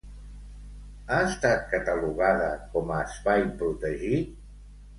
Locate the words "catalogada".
1.75-2.49